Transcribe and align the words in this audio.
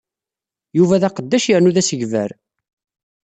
Yuba 0.77 1.01
d 1.01 1.03
aqeddac 1.07 1.45
yernu 1.47 1.71
d 1.75 1.77
asegbar. 1.81 2.31